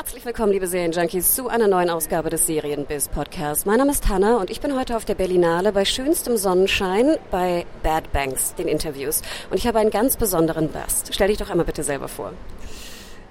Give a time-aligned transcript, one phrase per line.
[0.00, 3.66] Herzlich willkommen, liebe Serienjunkies, zu einer neuen Ausgabe des Serienbiz Podcasts.
[3.66, 7.66] Mein Name ist Hanna und ich bin heute auf der Berlinale bei schönstem Sonnenschein bei
[7.82, 9.20] Bad Banks, den Interviews.
[9.50, 11.10] Und ich habe einen ganz besonderen Gast.
[11.12, 12.32] Stell dich doch einmal bitte selber vor.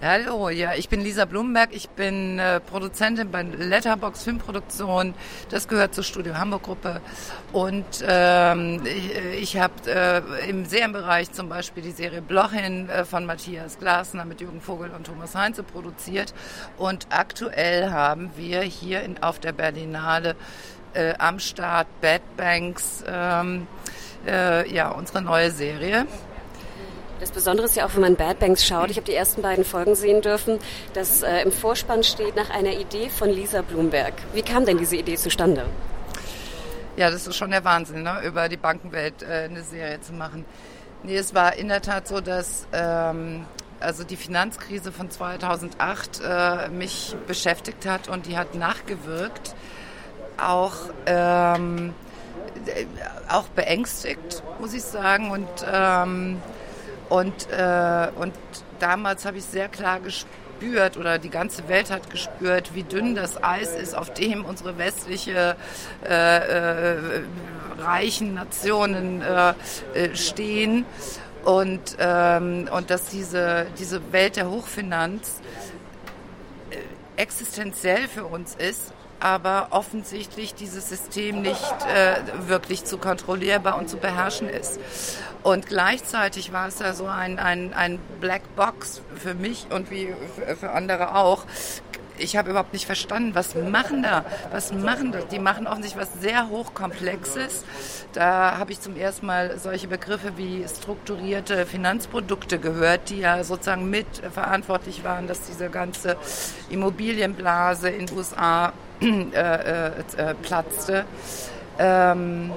[0.01, 1.75] Hallo, ja, ich bin Lisa Blumenberg.
[1.75, 5.13] Ich bin äh, Produzentin bei Letterbox Filmproduktion.
[5.49, 7.01] Das gehört zur Studio Hamburg Gruppe.
[7.51, 13.25] Und ähm, ich, ich habe äh, im Serienbereich zum Beispiel die Serie Blochin äh, von
[13.25, 16.33] Matthias Glasner mit Jürgen Vogel und Thomas Heinze produziert.
[16.77, 20.37] Und aktuell haben wir hier in, auf der Berlinale
[20.93, 23.67] äh, am Start Bad Banks, ähm,
[24.25, 26.07] äh, ja, unsere neue Serie.
[27.19, 29.65] Das Besondere ist ja auch, wenn man Bad Banks schaut, ich habe die ersten beiden
[29.65, 30.57] Folgen sehen dürfen,
[30.93, 34.13] dass äh, im Vorspann steht nach einer Idee von Lisa Blumberg.
[34.33, 35.65] Wie kam denn diese Idee zustande?
[36.95, 38.21] Ja, das ist schon der Wahnsinn, ne?
[38.25, 40.45] über die Bankenwelt äh, eine Serie zu machen.
[41.03, 43.45] Nee, es war in der Tat so, dass ähm,
[43.81, 49.55] also die Finanzkrise von 2008 äh, mich beschäftigt hat und die hat nachgewirkt.
[50.37, 51.93] Auch ähm,
[52.65, 52.85] äh,
[53.27, 55.31] auch beängstigt, muss ich sagen.
[55.31, 56.41] Und ähm,
[57.09, 58.33] und, äh, und
[58.79, 63.43] damals habe ich sehr klar gespürt, oder die ganze Welt hat gespürt, wie dünn das
[63.43, 65.55] Eis ist, auf dem unsere westliche
[66.07, 67.21] äh, äh,
[67.79, 69.53] reichen Nationen äh,
[69.93, 70.85] äh stehen.
[71.45, 75.39] Und, ähm, und dass diese, diese Welt der Hochfinanz
[76.69, 76.75] äh,
[77.21, 83.97] existenziell für uns ist aber offensichtlich dieses System nicht äh, wirklich zu kontrollierbar und zu
[83.97, 84.79] beherrschen ist.
[85.43, 90.13] Und gleichzeitig war es ja so ein, ein, ein Black Box für mich und wie
[90.59, 91.45] für andere auch.
[92.17, 94.25] Ich habe überhaupt nicht verstanden, was machen da?
[94.51, 95.19] Was machen da?
[95.19, 97.63] Die machen offensichtlich was sehr hochkomplexes.
[98.11, 103.89] Da habe ich zum ersten Mal solche Begriffe wie strukturierte Finanzprodukte gehört, die ja sozusagen
[103.89, 106.17] mit verantwortlich waren, dass diese ganze
[106.69, 111.05] Immobilienblase in den USA äh, äh, äh, platzte.
[111.77, 112.51] Ähm,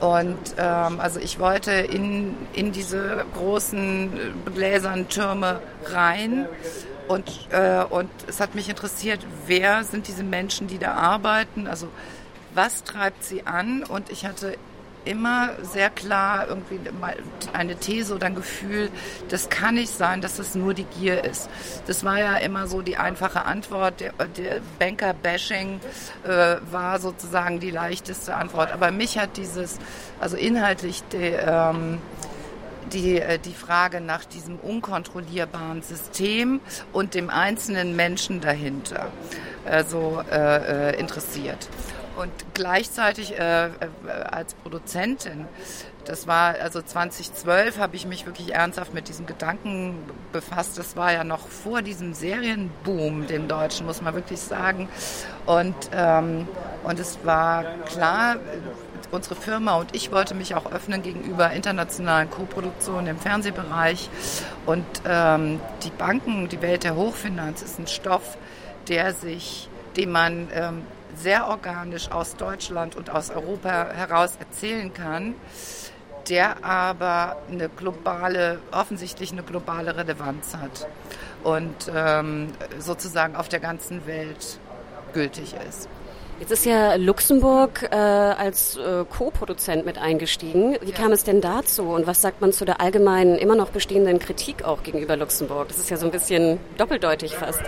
[0.00, 4.10] und ähm, also ich wollte in, in diese großen
[4.54, 6.46] gläsernen Türme rein.
[7.08, 11.88] Und, äh, und es hat mich interessiert, wer sind diese Menschen, die da arbeiten, also
[12.54, 13.84] was treibt sie an?
[13.84, 14.56] Und ich hatte
[15.06, 16.80] immer sehr klar irgendwie
[17.52, 18.90] eine These oder ein Gefühl,
[19.28, 21.48] das kann nicht sein, dass es nur die Gier ist.
[21.86, 24.00] Das war ja immer so die einfache Antwort.
[24.00, 25.80] Der, der Banker-Bashing
[26.24, 28.72] äh, war sozusagen die leichteste Antwort.
[28.72, 29.78] Aber mich hat dieses,
[30.20, 31.98] also inhaltlich die, ähm,
[32.92, 36.60] die, äh, die Frage nach diesem unkontrollierbaren System
[36.92, 39.08] und dem einzelnen Menschen dahinter
[39.64, 41.68] äh, so äh, interessiert.
[42.16, 43.70] Und gleichzeitig äh, äh,
[44.30, 45.46] als Produzentin,
[46.06, 49.98] das war also 2012, habe ich mich wirklich ernsthaft mit diesem Gedanken
[50.32, 50.78] befasst.
[50.78, 54.88] Das war ja noch vor diesem Serienboom, dem Deutschen, muss man wirklich sagen.
[55.44, 56.48] Und, ähm,
[56.84, 58.36] und es war klar,
[59.10, 64.08] unsere Firma und ich wollte mich auch öffnen gegenüber internationalen Co-Produktionen im Fernsehbereich.
[64.64, 68.36] Und ähm, die Banken, die Welt der Hochfinanz ist ein Stoff,
[68.88, 70.82] der sich, dem man ähm,
[71.16, 75.34] sehr organisch aus Deutschland und aus Europa heraus erzählen kann,
[76.28, 80.86] der aber eine globale, offensichtlich eine globale Relevanz hat
[81.42, 84.58] und ähm, sozusagen auf der ganzen Welt
[85.12, 85.88] gültig ist.
[86.38, 90.76] Jetzt ist ja Luxemburg äh, als äh, Co-Produzent mit eingestiegen.
[90.82, 90.96] Wie ja.
[90.96, 94.62] kam es denn dazu und was sagt man zu der allgemeinen, immer noch bestehenden Kritik
[94.62, 95.68] auch gegenüber Luxemburg?
[95.68, 97.62] Das ist ja so ein bisschen doppeldeutig fast.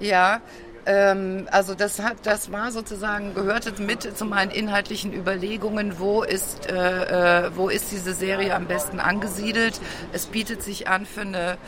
[0.00, 0.40] Ja,
[0.88, 6.70] ähm, also das hat, das war sozusagen gehörte mit zu meinen inhaltlichen Überlegungen, wo ist,
[6.70, 9.78] äh, äh, wo ist diese Serie am besten angesiedelt.
[10.14, 11.58] Es bietet sich an für eine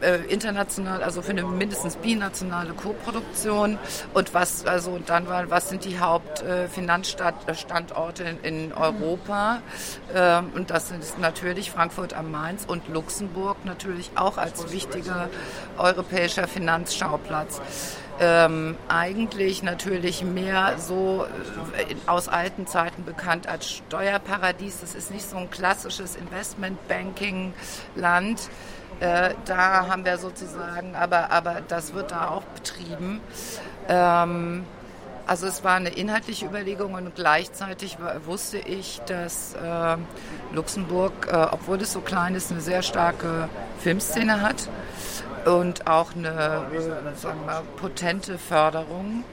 [0.00, 3.78] äh, international, also für eine mindestens binationale Co-Produktion
[4.14, 9.60] und was, also und dann war, was sind die Hauptfinanzstandorte in, in Europa?
[10.14, 15.28] Ähm, und das sind natürlich Frankfurt am Main und Luxemburg natürlich auch als wichtiger
[15.76, 17.60] europäischer Finanzschauplatz.
[18.20, 21.26] Ähm, eigentlich natürlich mehr so
[21.76, 24.80] äh, aus alten Zeiten bekannt als Steuerparadies.
[24.80, 28.48] Das ist nicht so ein klassisches Investmentbanking-Land.
[29.00, 33.20] Äh, da haben wir sozusagen, aber, aber das wird da auch betrieben.
[33.88, 34.64] Ähm,
[35.26, 37.96] also es war eine inhaltliche Überlegung und gleichzeitig
[38.26, 39.96] wusste ich, dass äh,
[40.52, 44.68] Luxemburg, äh, obwohl es so klein ist, eine sehr starke Filmszene hat
[45.46, 46.66] und auch eine
[47.16, 49.24] sagen wir, potente Förderung.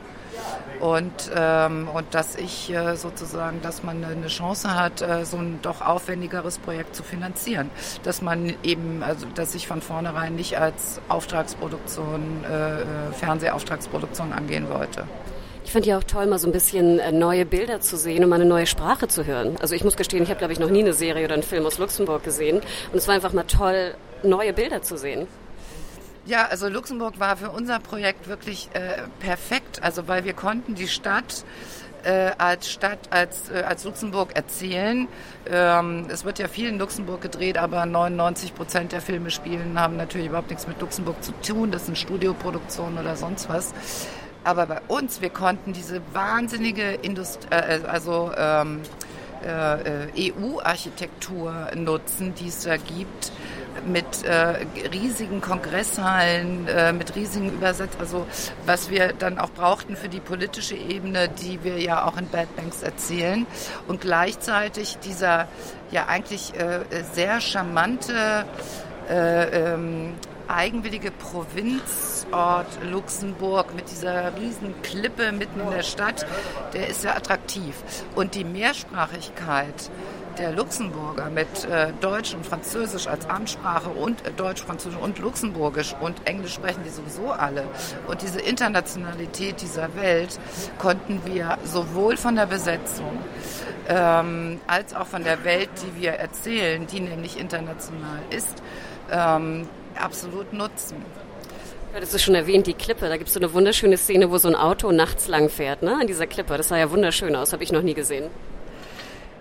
[0.80, 5.60] Und, ähm, und dass ich äh, sozusagen, dass man eine Chance hat, äh, so ein
[5.62, 7.70] doch aufwendigeres Projekt zu finanzieren.
[8.04, 14.70] Dass man eben, also dass ich von vornherein nicht als Auftragsproduktion, äh, äh Fernsehauftragsproduktion angehen
[14.70, 15.04] wollte.
[15.64, 18.30] Ich fand ja auch toll, mal so ein bisschen äh, neue Bilder zu sehen und
[18.30, 19.58] mal eine neue Sprache zu hören.
[19.62, 21.66] Also ich muss gestehen, ich habe, glaube ich, noch nie eine Serie oder einen Film
[21.66, 22.58] aus Luxemburg gesehen.
[22.92, 23.94] Und es war einfach mal toll,
[24.24, 25.28] neue Bilder zu sehen.
[26.26, 30.88] Ja, also Luxemburg war für unser Projekt wirklich äh, perfekt, also weil wir konnten die
[30.88, 31.44] Stadt
[32.04, 35.08] äh, als Stadt, als, äh, als Luxemburg erzählen.
[35.50, 39.98] Ähm, es wird ja viel in Luxemburg gedreht, aber 99 Prozent der Filme spielen haben
[39.98, 41.72] natürlich überhaupt nichts mit Luxemburg zu tun.
[41.72, 43.74] Das sind Studioproduktionen oder sonst was.
[44.44, 48.82] Aber bei uns, wir konnten diese wahnsinnige Indust äh, äh also ähm,
[49.44, 53.32] äh, äh EU-Architektur nutzen, die es da gibt
[53.86, 58.28] mit äh, riesigen Kongresshallen, äh, mit riesigen Übersetzungen, also
[58.66, 62.56] was wir dann auch brauchten für die politische Ebene, die wir ja auch in Bad
[62.56, 63.46] Banks erzählen.
[63.88, 65.48] Und gleichzeitig dieser
[65.92, 66.82] ja eigentlich äh,
[67.14, 68.46] sehr charmante
[69.10, 70.14] äh, ähm,
[70.48, 76.26] eigenwillige Provinzort Luxemburg mit dieser riesen Klippe mitten in der Stadt,
[76.74, 77.76] der ist sehr attraktiv.
[78.16, 79.90] Und die Mehrsprachigkeit
[80.38, 85.96] der Luxemburger mit äh, Deutsch und Französisch als Amtssprache und äh, Deutsch, Französisch und Luxemburgisch
[86.00, 87.64] und Englisch sprechen die sowieso alle.
[88.08, 90.40] Und diese Internationalität dieser Welt
[90.78, 93.20] konnten wir sowohl von der Besetzung
[93.88, 98.62] ähm, als auch von der Welt, die wir erzählen, die nämlich international ist,
[99.12, 100.98] ähm, absolut nutzen.
[101.94, 103.10] Ja, das ist schon erwähnt, die Klippe.
[103.10, 105.98] Da gibt es so eine wunderschöne Szene, wo so ein Auto nachts lang fährt, ne?
[106.00, 106.56] An dieser Klippe.
[106.56, 108.30] Das sah ja wunderschön aus, habe ich noch nie gesehen.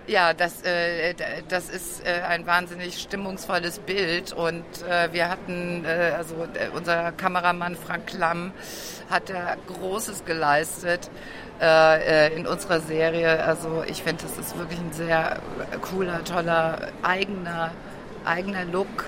[0.07, 1.13] Ja, das, äh,
[1.47, 7.11] das ist äh, ein wahnsinnig stimmungsvolles Bild und äh, wir hatten, äh, also äh, unser
[7.11, 8.51] Kameramann Frank Klamm
[9.11, 11.11] hat da Großes geleistet
[11.61, 13.43] äh, äh in unserer Serie.
[13.43, 15.39] Also ich finde, das ist wirklich ein sehr
[15.81, 17.71] cooler, toller, eigener,
[18.25, 19.05] eigener Look.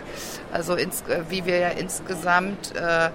[0.51, 3.09] Also ins, äh, wie wir ja insgesamt äh,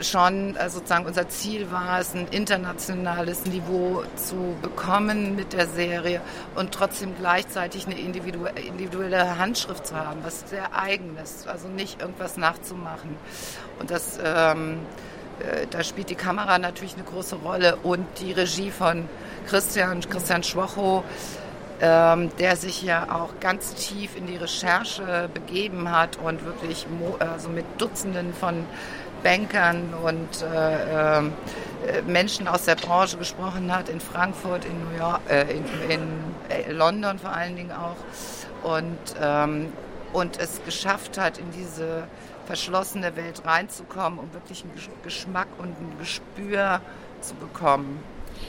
[0.00, 6.20] schon äh, sozusagen unser Ziel war es, ein internationales Niveau zu bekommen mit der Serie
[6.54, 13.16] und trotzdem gleichzeitig eine individuelle Handschrift zu haben, was sehr eigenes, also nicht irgendwas nachzumachen.
[13.78, 14.80] Und das, ähm,
[15.40, 19.08] äh, da spielt die Kamera natürlich eine große Rolle und die Regie von
[19.46, 21.04] Christian, Christian Schwocho,
[21.80, 26.86] ähm, der sich ja auch ganz tief in die Recherche begeben hat und wirklich
[27.18, 28.64] also mit Dutzenden von
[29.24, 35.20] Bankern und äh, äh, Menschen aus der Branche gesprochen hat, in Frankfurt, in New York,
[35.28, 36.00] äh, in, in
[36.48, 37.96] äh, London vor allen Dingen auch.
[38.62, 39.72] Und, ähm,
[40.12, 42.04] und es geschafft hat, in diese
[42.46, 44.72] verschlossene Welt reinzukommen, um wirklich einen
[45.02, 46.80] Geschmack und ein Gespür
[47.20, 48.02] zu bekommen.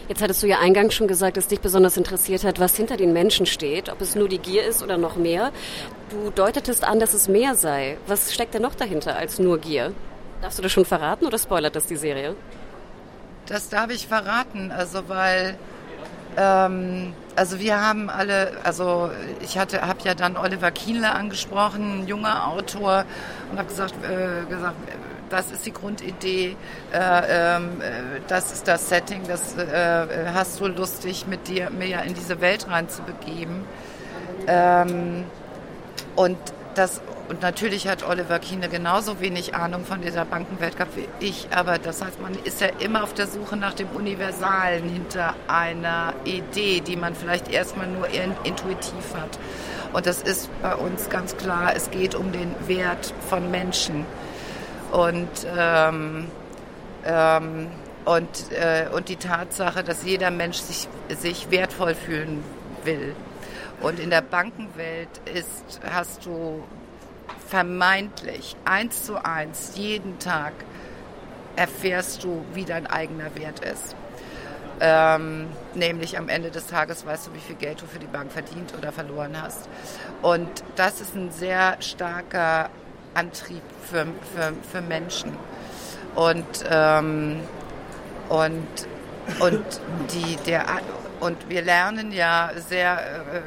[0.07, 3.13] Jetzt hattest du ja eingangs schon gesagt, dass dich besonders interessiert hat, was hinter den
[3.13, 5.51] Menschen steht, ob es nur die Gier ist oder noch mehr.
[6.09, 7.97] Du deutetest an, dass es mehr sei.
[8.07, 9.93] Was steckt denn noch dahinter als nur Gier?
[10.45, 12.35] Darfst du das schon verraten oder spoilert das die Serie?
[13.47, 15.57] Das darf ich verraten, also weil
[16.37, 19.09] ähm, also wir haben alle, also
[19.41, 23.05] ich hatte, habe ja dann Oliver Kienle angesprochen, ein junger Autor,
[23.49, 24.75] und habe gesagt, äh, gesagt,
[25.31, 26.55] das ist die Grundidee,
[26.93, 27.59] äh, äh,
[28.27, 32.69] das ist das Setting, das äh, hast du lustig mit dir, mir in diese Welt
[32.69, 33.63] reinzubegeben.
[34.45, 35.23] Ähm,
[36.15, 36.37] und
[36.77, 41.47] das und natürlich hat Oliver Kiene genauso wenig Ahnung von dieser Bankenwelt wie ich.
[41.55, 46.13] Aber das heißt, man ist ja immer auf der Suche nach dem Universalen hinter einer
[46.23, 49.39] Idee, die man vielleicht erstmal nur intuitiv hat.
[49.91, 54.05] Und das ist bei uns ganz klar, es geht um den Wert von Menschen.
[54.91, 56.27] Und, ähm,
[57.05, 57.67] ähm,
[58.05, 62.43] und, äh, und die Tatsache, dass jeder Mensch sich, sich wertvoll fühlen
[62.83, 63.15] will.
[63.81, 66.63] Und in der Bankenwelt ist, hast du
[67.47, 70.53] vermeintlich eins zu eins jeden Tag
[71.55, 73.95] erfährst du, wie dein eigener Wert ist.
[74.81, 78.31] Ähm, nämlich am Ende des Tages weißt du, wie viel Geld du für die Bank
[78.31, 79.69] verdient oder verloren hast.
[80.21, 82.69] Und das ist ein sehr starker
[83.13, 84.05] Antrieb für,
[84.35, 85.31] für, für Menschen.
[86.15, 87.39] Und, ähm,
[88.27, 88.67] Und,
[89.39, 89.65] und,
[90.11, 90.65] die, der,
[91.19, 93.41] und wir lernen ja sehr äh,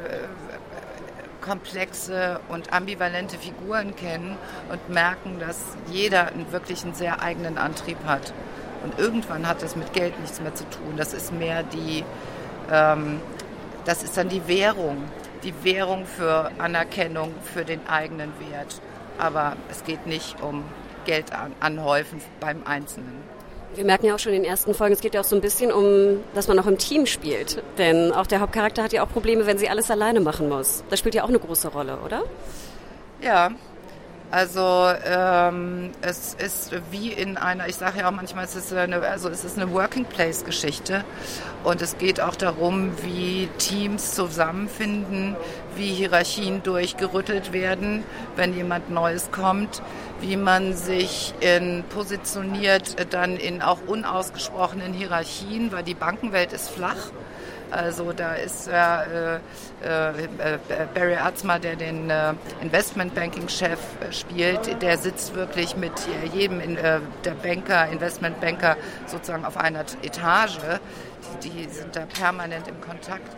[1.40, 4.37] komplexe und ambivalente Figuren kennen
[4.70, 8.32] und merken, dass jeder wirklich einen sehr eigenen Antrieb hat.
[8.84, 10.94] Und irgendwann hat das mit Geld nichts mehr zu tun.
[10.96, 12.04] Das ist mehr die,
[12.70, 13.20] ähm,
[13.84, 15.04] das ist dann die Währung,
[15.42, 18.80] die Währung für Anerkennung, für den eigenen Wert.
[19.18, 20.64] Aber es geht nicht um
[21.06, 23.22] Geld an, anhäufen beim Einzelnen.
[23.75, 25.42] Wir merken ja auch schon in den ersten Folgen, es geht ja auch so ein
[25.42, 27.62] bisschen um, dass man auch im Team spielt.
[27.76, 30.82] Denn auch der Hauptcharakter hat ja auch Probleme, wenn sie alles alleine machen muss.
[30.90, 32.25] Das spielt ja auch eine große Rolle, oder?
[33.20, 33.50] Ja,
[34.30, 39.00] also ähm, es ist wie in einer, ich sage ja auch manchmal, es ist eine,
[39.00, 41.02] also es ist eine Working Place Geschichte
[41.64, 45.34] und es geht auch darum, wie Teams zusammenfinden,
[45.78, 48.04] wie Hierarchien durchgerüttelt werden,
[48.37, 49.82] wenn jemand Neues kommt,
[50.20, 57.11] wie man sich in, positioniert dann in auch unausgesprochenen Hierarchien, weil die Bankenwelt ist flach
[57.70, 59.38] also da ist äh, äh,
[59.82, 60.58] äh,
[60.94, 65.92] Barry Atzma, der den äh, Investmentbanking-Chef äh, spielt, der sitzt wirklich mit
[66.32, 70.58] jedem in, äh, der Banker, Investmentbanker sozusagen auf einer Etage.
[71.42, 73.37] Die, die sind da permanent im Kontakt.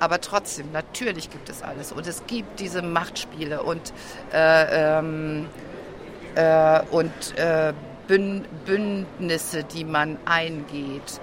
[0.00, 1.92] Aber trotzdem, natürlich gibt es alles.
[1.92, 3.92] Und es gibt diese Machtspiele und,
[4.32, 5.46] ähm,
[6.90, 7.34] und
[8.08, 11.20] Bündnisse, die man eingeht.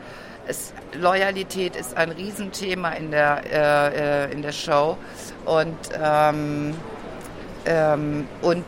[0.48, 4.98] Es, Loyalität ist ein Riesenthema in der, äh, äh, in der Show
[5.46, 6.76] und, ähm,
[7.66, 8.66] ähm, und,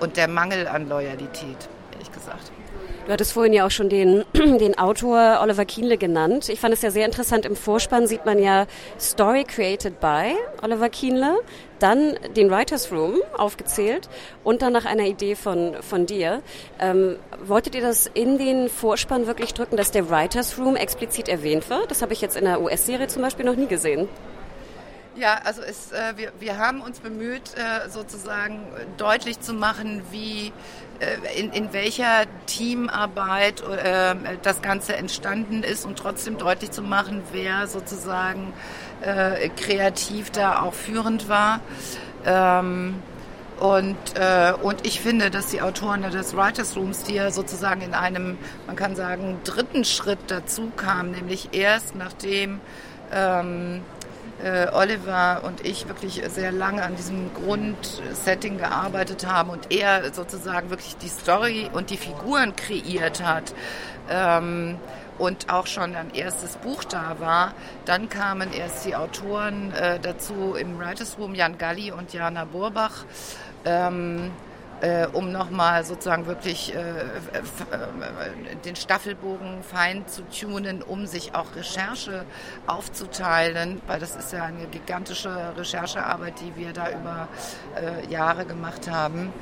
[0.00, 2.52] und der Mangel an Loyalität, ehrlich gesagt.
[3.10, 6.48] Du hattest vorhin ja auch schon den, den Autor Oliver Kienle genannt.
[6.48, 7.44] Ich fand es ja sehr interessant.
[7.44, 8.68] Im Vorspann sieht man ja
[9.00, 11.40] Story created by Oliver Kienle,
[11.80, 14.08] dann den Writers Room aufgezählt
[14.44, 16.40] und dann nach einer Idee von, von dir.
[16.78, 21.68] Ähm, wolltet ihr das in den Vorspann wirklich drücken, dass der Writers Room explizit erwähnt
[21.68, 21.90] wird?
[21.90, 24.08] Das habe ich jetzt in der US-Serie zum Beispiel noch nie gesehen.
[25.16, 28.60] Ja, also es, äh, wir, wir haben uns bemüht, äh, sozusagen
[28.96, 30.52] deutlich zu machen, wie
[31.00, 37.22] äh, in, in welcher Teamarbeit äh, das Ganze entstanden ist und trotzdem deutlich zu machen,
[37.32, 38.52] wer sozusagen
[39.00, 41.60] äh, kreativ da auch führend war.
[42.24, 43.02] Ähm,
[43.58, 47.94] und, äh, und ich finde, dass die Autoren des Writers Rooms, die ja sozusagen in
[47.94, 52.60] einem, man kann sagen, dritten Schritt dazu kamen, nämlich erst nachdem
[53.12, 53.99] ähm, äh,
[54.72, 60.96] Oliver und ich wirklich sehr lange an diesem Grundsetting gearbeitet haben und er sozusagen wirklich
[60.96, 63.54] die Story und die Figuren kreiert hat.
[64.08, 64.78] Ähm,
[65.18, 67.52] und auch schon ein erstes Buch da war.
[67.84, 73.04] Dann kamen erst die Autoren äh, dazu im Writers Room, Jan Galli und Jana Borbach.
[73.66, 74.30] Ähm,
[74.80, 77.04] äh, um nochmal sozusagen wirklich äh, äh,
[78.64, 82.24] den Staffelbogen fein zu tunen, um sich auch Recherche
[82.66, 87.28] aufzuteilen, weil das ist ja eine gigantische Recherchearbeit, die wir da über
[87.76, 89.32] äh, Jahre gemacht haben.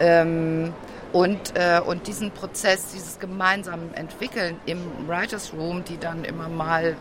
[0.00, 0.72] Ähm,
[1.12, 6.96] und, äh, und diesen Prozess, dieses gemeinsame Entwickeln im Writers Room, die dann immer mal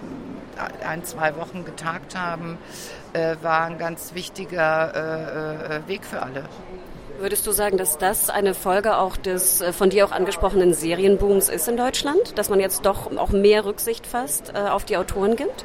[0.88, 2.58] ein, zwei Wochen getagt haben,
[3.14, 6.46] äh, war ein ganz wichtiger äh, äh Weg für alle.
[7.20, 11.48] Würdest du sagen, dass das eine Folge auch des äh, von dir auch angesprochenen Serienbooms
[11.48, 12.38] ist in Deutschland?
[12.38, 15.64] Dass man jetzt doch auch mehr Rücksicht fasst äh, auf die Autoren gibt?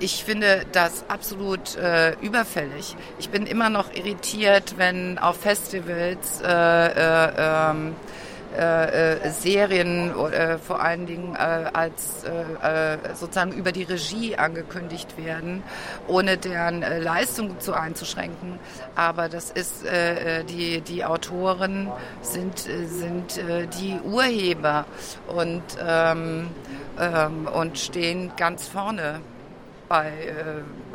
[0.00, 2.96] Ich finde das absolut äh, überfällig.
[3.18, 7.96] Ich bin immer noch irritiert, wenn auf Festivals äh, äh, ähm,
[8.56, 11.38] äh, äh, Serien äh, vor allen Dingen äh,
[11.72, 15.62] als äh, äh, sozusagen über die Regie angekündigt werden,
[16.06, 18.58] ohne deren Leistung zu einzuschränken.
[18.94, 19.84] Aber das ist
[20.48, 21.90] die die Autoren
[22.22, 23.40] sind sind
[23.78, 24.86] die Urheber
[25.26, 26.48] und ähm,
[26.98, 29.20] ähm, und stehen ganz vorne
[29.88, 30.12] bei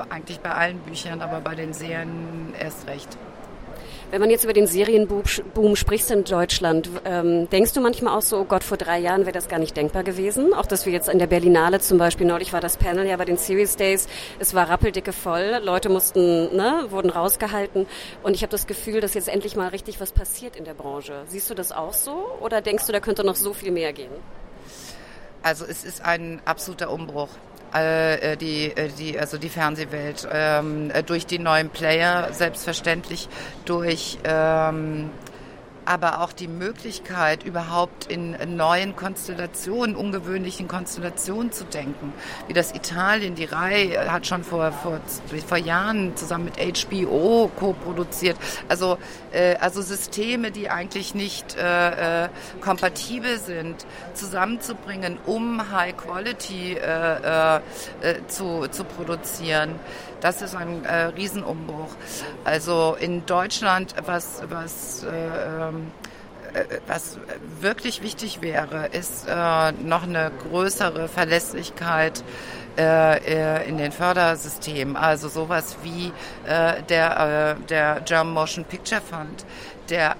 [0.09, 3.17] eigentlich bei allen Büchern, aber bei den Serien erst recht.
[4.11, 8.39] Wenn man jetzt über den Serienboom spricht in Deutschland, ähm, denkst du manchmal auch so,
[8.39, 10.51] oh Gott, vor drei Jahren wäre das gar nicht denkbar gewesen?
[10.55, 13.25] Auch, dass wir jetzt in der Berlinale zum Beispiel, neulich war das Panel ja bei
[13.25, 14.07] den Series Days,
[14.39, 17.85] es war rappeldicke voll, Leute mussten, ne, wurden rausgehalten
[18.23, 21.21] und ich habe das Gefühl, dass jetzt endlich mal richtig was passiert in der Branche.
[21.27, 24.11] Siehst du das auch so oder denkst du, da könnte noch so viel mehr gehen?
[25.43, 27.29] Also es ist ein absoluter Umbruch.
[27.73, 33.29] Äh, die, äh, die, also die Fernsehwelt, ähm, durch die neuen Player, selbstverständlich
[33.65, 35.11] durch ähm,
[35.89, 42.13] aber auch die Möglichkeit, überhaupt in neuen Konstellationen, ungewöhnlichen Konstellationen zu denken.
[42.45, 45.01] Wie das Italien, die Rai hat schon vor, vor,
[45.47, 48.37] vor Jahren zusammen mit HBO co-produziert.
[48.67, 48.99] Also,
[49.31, 52.29] äh, also Systeme, die eigentlich nicht äh, äh,
[52.61, 57.61] kompatibel sind, zusammenzubringen, um High Quality äh, äh,
[58.01, 59.71] äh zu, zu produzieren.
[60.21, 61.95] Das ist ein äh, Riesenumbruch.
[62.43, 65.07] Also in Deutschland, was, was, äh,
[65.79, 65.91] ähm,
[66.53, 67.19] äh, was
[67.59, 72.23] wirklich wichtig wäre, ist äh, noch eine größere Verlässlichkeit
[72.77, 74.95] äh, in den Fördersystemen.
[74.95, 76.11] Also sowas wie
[76.47, 79.45] äh, der, äh, der German Motion Picture Fund,
[79.89, 80.15] der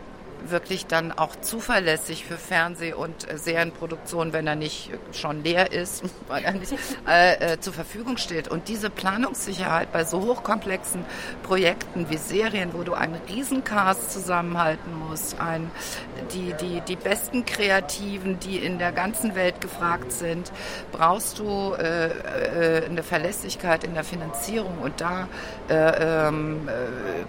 [0.46, 6.03] wirklich dann auch zuverlässig für Fernseh- und äh, Serienproduktion, wenn er nicht schon leer ist,
[6.27, 6.74] weil er nicht
[7.08, 8.48] äh, äh, zur Verfügung steht.
[8.48, 11.05] Und diese Planungssicherheit bei so hochkomplexen
[11.43, 15.69] Projekten wie Serien, wo du einen Riesencast zusammenhalten musst, ein,
[16.34, 20.51] die, die, die besten Kreativen, die in der ganzen Welt gefragt sind,
[20.91, 24.79] brauchst du äh, äh, eine Verlässlichkeit in der Finanzierung.
[24.79, 25.27] Und da
[25.69, 26.67] äh, ähm,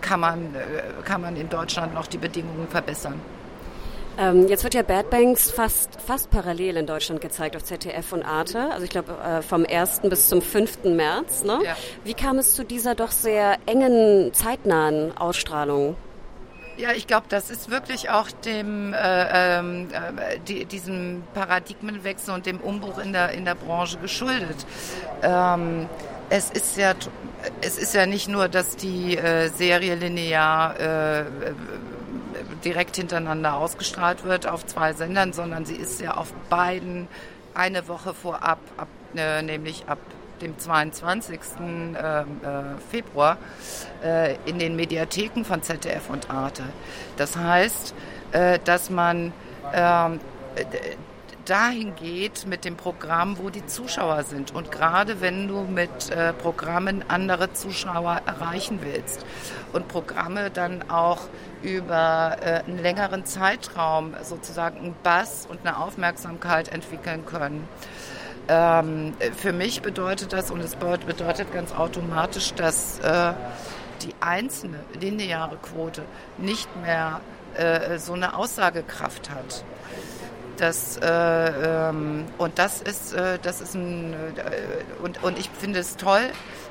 [0.00, 0.54] kann, man,
[1.04, 3.21] kann man in Deutschland noch die Bedingungen verbessern verbessern.
[4.19, 8.23] Ähm, jetzt wird ja Bad Banks fast, fast parallel in Deutschland gezeigt auf ZDF und
[8.23, 8.71] Arte.
[8.71, 10.00] Also ich glaube äh, vom 1.
[10.04, 10.85] bis zum 5.
[10.85, 11.45] März.
[11.45, 11.61] Ne?
[11.64, 11.76] Ja.
[12.04, 15.97] Wie kam es zu dieser doch sehr engen, zeitnahen Ausstrahlung?
[16.76, 22.47] Ja, ich glaube, das ist wirklich auch dem äh, ähm, äh, die, diesem Paradigmenwechsel und
[22.47, 24.66] dem Umbruch in der in der Branche geschuldet.
[25.23, 25.88] Ähm,
[26.30, 26.95] es ist ja
[27.61, 31.25] es ist ja nicht nur, dass die äh, Serie linear äh,
[32.64, 37.08] direkt hintereinander ausgestrahlt wird auf zwei Sendern, sondern sie ist ja auf beiden
[37.54, 39.98] eine Woche vorab, ab, äh, nämlich ab
[40.40, 41.40] dem 22.
[41.94, 42.24] Äh, äh,
[42.90, 43.36] Februar
[44.02, 46.64] äh, in den Mediatheken von ZDF und Arte.
[47.16, 47.94] Das heißt,
[48.32, 49.32] äh, dass man
[49.72, 50.20] ähm,
[51.50, 54.54] dahin geht mit dem Programm, wo die Zuschauer sind.
[54.54, 59.26] Und gerade wenn du mit äh, Programmen andere Zuschauer erreichen willst
[59.73, 61.23] und Programme dann auch
[61.62, 67.69] über äh, einen längeren Zeitraum sozusagen einen Bass und eine Aufmerksamkeit entwickeln können.
[68.49, 73.33] Ähm, für mich bedeutet das, und es bedeutet ganz automatisch, dass äh,
[74.02, 76.02] die einzelne lineare Quote
[76.38, 77.21] nicht mehr
[77.54, 79.65] äh, so eine Aussagekraft hat.
[80.60, 81.06] Das, äh,
[81.88, 86.20] ähm, und das ist, äh, das ist ein, äh, und, und ich finde es toll,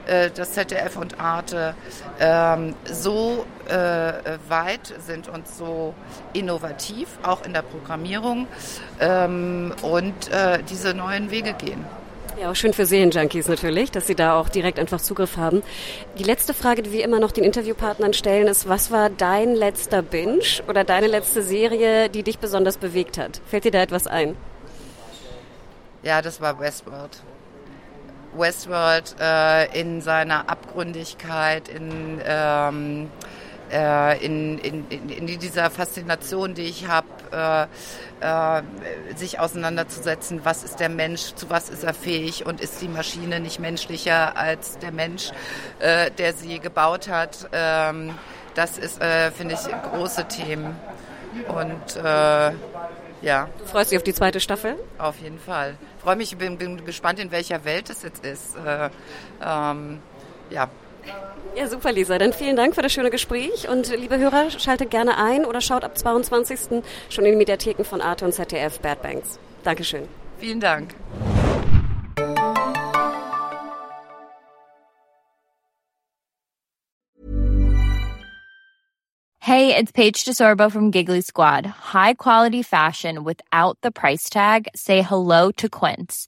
[0.05, 1.73] äh, dass ZDF und Arte
[2.19, 3.73] ähm, so äh,
[4.47, 5.95] weit sind und so
[6.33, 8.47] innovativ, auch in der Programmierung
[8.99, 11.83] ähm, und äh, diese neuen Wege gehen.
[12.39, 15.61] Ja, auch schön für Serienjunkies natürlich, dass sie da auch direkt einfach Zugriff haben.
[16.17, 20.01] Die letzte Frage, die wir immer noch den Interviewpartnern stellen, ist, was war dein letzter
[20.01, 23.41] Binge oder deine letzte Serie, die dich besonders bewegt hat?
[23.47, 24.37] Fällt dir da etwas ein?
[26.01, 27.21] Ja, das war Westworld.
[28.33, 33.09] Westworld äh, in seiner Abgründigkeit, in, ähm,
[33.69, 37.63] äh, in, in, in, in, dieser Faszination, die ich habe, äh,
[38.21, 38.61] äh,
[39.15, 43.39] sich auseinanderzusetzen, was ist der Mensch, zu was ist er fähig und ist die Maschine
[43.39, 45.31] nicht menschlicher als der Mensch,
[45.79, 47.49] äh, der sie gebaut hat.
[47.51, 48.13] Ähm,
[48.55, 50.75] das ist, äh, finde ich, große Themen.
[51.47, 52.51] Und äh,
[53.21, 53.49] ja.
[53.57, 54.75] Du freust dich auf die zweite Staffel?
[54.97, 55.77] Auf jeden Fall.
[56.01, 58.55] Freue mich, bin, bin gespannt, in welcher Welt es jetzt ist.
[58.55, 58.89] Äh,
[59.45, 59.99] ähm,
[60.49, 60.69] ja.
[61.55, 62.17] Ja, super, Lisa.
[62.17, 63.67] Dann vielen Dank für das schöne Gespräch.
[63.67, 66.81] Und liebe Hörer, schaltet gerne ein oder schaut ab 22.
[67.09, 69.39] schon in den Mediatheken von Arte und ZDF Bad Banks.
[69.63, 70.07] Dankeschön.
[70.37, 70.95] Vielen Dank.
[79.49, 81.65] Hey, it's Paige DeSorbo from Giggly Squad.
[81.65, 84.67] High quality fashion without the price tag.
[84.75, 86.27] Say hello to Quince.